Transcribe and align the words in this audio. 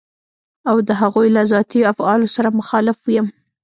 او 0.69 0.77
د 0.87 0.89
هغوی 1.01 1.27
له 1.35 1.41
ذاتي 1.51 1.79
افعالو 1.93 2.27
سره 2.35 2.55
مخالف 2.59 2.99
يم. 3.15 3.27